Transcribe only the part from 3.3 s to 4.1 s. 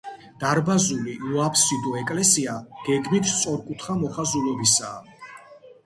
სწორკუთხა